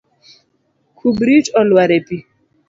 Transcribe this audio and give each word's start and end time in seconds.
Kubrit 0.97 1.45
olwar 1.59 1.89
e 1.97 1.99
pi. 2.07 2.17